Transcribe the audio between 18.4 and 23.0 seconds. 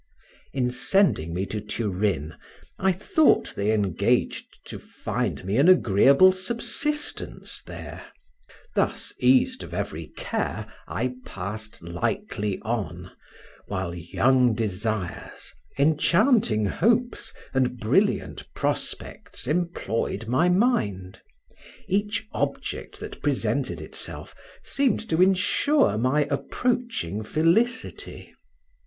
prospects employed my mind; each object